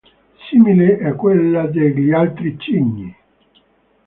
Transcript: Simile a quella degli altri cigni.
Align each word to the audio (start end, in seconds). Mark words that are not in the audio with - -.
Simile 0.49 0.97
a 1.07 1.13
quella 1.13 1.67
degli 1.67 2.11
altri 2.11 2.57
cigni. 2.57 3.15